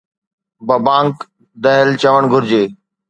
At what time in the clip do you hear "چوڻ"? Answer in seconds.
2.01-2.21